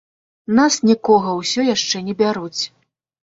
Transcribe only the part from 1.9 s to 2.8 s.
не бяруць.